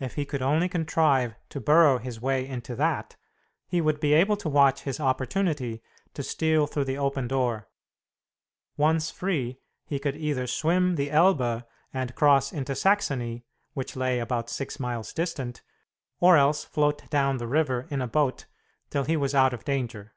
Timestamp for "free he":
9.12-10.00